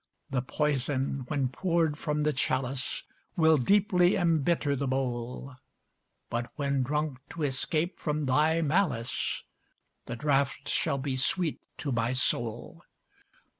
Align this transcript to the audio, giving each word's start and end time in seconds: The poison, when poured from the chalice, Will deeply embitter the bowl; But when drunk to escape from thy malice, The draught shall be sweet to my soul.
The 0.31 0.41
poison, 0.41 1.25
when 1.27 1.49
poured 1.49 1.95
from 1.95 2.23
the 2.23 2.33
chalice, 2.33 3.03
Will 3.35 3.57
deeply 3.57 4.15
embitter 4.15 4.75
the 4.75 4.87
bowl; 4.87 5.53
But 6.27 6.51
when 6.55 6.81
drunk 6.81 7.19
to 7.29 7.43
escape 7.43 7.99
from 7.99 8.25
thy 8.25 8.63
malice, 8.63 9.43
The 10.07 10.15
draught 10.15 10.67
shall 10.67 10.97
be 10.97 11.15
sweet 11.17 11.61
to 11.77 11.91
my 11.91 12.13
soul. 12.13 12.81